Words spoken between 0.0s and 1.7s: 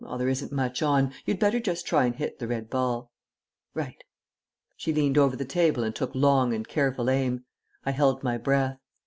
"Well, there isn't much on. You'd better